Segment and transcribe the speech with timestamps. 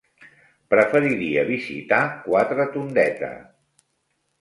[0.73, 3.33] Preferiria visitar Quatretondeta.